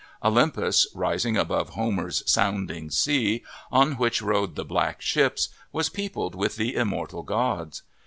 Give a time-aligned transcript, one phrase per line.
[0.23, 6.55] Olympus, rising above Homer's "sounding sea" on which rode the" black ships," was peopled with
[6.55, 7.83] the immortal gods.